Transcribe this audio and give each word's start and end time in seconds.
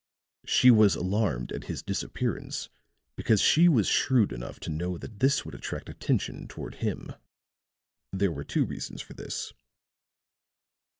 "She 0.47 0.71
was 0.71 0.95
alarmed 0.95 1.51
at 1.51 1.65
his 1.65 1.83
disappearance 1.83 2.69
because 3.15 3.39
she 3.39 3.69
was 3.69 3.85
shrewd 3.87 4.31
enough 4.33 4.59
to 4.61 4.71
know 4.71 4.97
that 4.97 5.19
this 5.19 5.45
would 5.45 5.53
attract 5.53 5.89
attention 5.89 6.47
toward 6.47 6.73
him. 6.81 7.13
There 8.11 8.31
were 8.31 8.43
two 8.43 8.65
reasons 8.65 9.03
for 9.03 9.13
this. 9.13 9.53